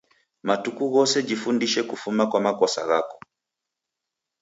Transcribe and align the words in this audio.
Matuku 0.43 0.83
ghose 0.93 1.23
jifundishe 1.27 1.81
kufuma 1.89 2.23
kwa 2.29 2.39
makosa 2.45 2.81
ghako 2.89 3.17